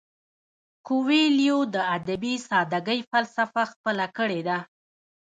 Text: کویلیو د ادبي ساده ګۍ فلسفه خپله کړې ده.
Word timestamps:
کویلیو 0.87 1.59
د 1.73 1.75
ادبي 1.97 2.33
ساده 2.47 2.79
ګۍ 2.87 2.99
فلسفه 3.11 3.63
خپله 3.71 4.05
کړې 4.17 4.41
ده. 4.47 4.57